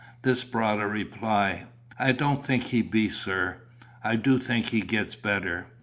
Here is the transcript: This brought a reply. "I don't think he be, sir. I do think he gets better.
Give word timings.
This 0.23 0.43
brought 0.43 0.81
a 0.81 0.87
reply. 0.87 1.65
"I 1.99 2.11
don't 2.11 2.43
think 2.43 2.63
he 2.63 2.81
be, 2.81 3.07
sir. 3.07 3.57
I 4.03 4.15
do 4.15 4.39
think 4.39 4.65
he 4.65 4.81
gets 4.81 5.13
better. 5.13 5.67